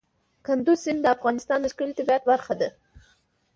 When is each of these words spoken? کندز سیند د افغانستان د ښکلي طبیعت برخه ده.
کندز 0.45 0.77
سیند 0.83 0.99
د 1.03 1.07
افغانستان 1.15 1.59
د 1.61 1.65
ښکلي 1.73 1.93
طبیعت 1.99 2.23
برخه 2.31 2.53
ده. 2.61 2.69